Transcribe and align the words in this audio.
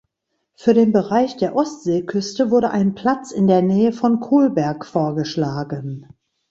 Für 0.55 0.73
den 0.73 0.93
Bereich 0.93 1.37
der 1.37 1.55
Ostseeküste 1.55 2.49
wurde 2.49 2.71
ein 2.71 2.95
Platz 2.95 3.31
in 3.31 3.45
der 3.45 3.61
Nähe 3.61 3.93
von 3.93 4.19
Kolberg 4.19 4.87
vorgeschlagen. 4.87 6.07